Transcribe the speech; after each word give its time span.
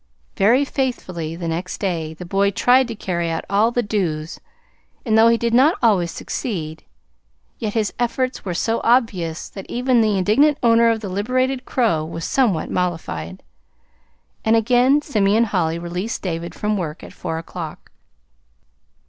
Very 0.35 0.65
faithfully, 0.65 1.35
the 1.35 1.47
next 1.47 1.77
day, 1.77 2.15
the 2.15 2.25
boy 2.25 2.49
tried 2.49 2.87
to 2.87 2.95
carry 2.95 3.29
out 3.29 3.45
all 3.47 3.69
the 3.69 3.83
"dos," 3.83 4.39
and 5.05 5.15
though 5.15 5.27
he 5.27 5.37
did 5.37 5.53
not 5.53 5.77
always 5.79 6.09
succeed, 6.09 6.83
yet 7.59 7.75
his 7.75 7.93
efforts 7.99 8.43
were 8.43 8.55
so 8.55 8.81
obvious, 8.83 9.47
that 9.47 9.67
even 9.69 10.01
the 10.01 10.17
indignant 10.17 10.57
owner 10.63 10.89
of 10.89 11.01
the 11.01 11.09
liberated 11.09 11.65
crow 11.65 12.03
was 12.03 12.25
somewhat 12.25 12.71
mollified; 12.71 13.43
and 14.43 14.55
again 14.55 15.03
Simeon 15.03 15.43
Holly 15.43 15.77
released 15.77 16.23
David 16.23 16.55
from 16.55 16.77
work 16.77 17.03
at 17.03 17.13
four 17.13 17.37
o'clock. 17.37 17.91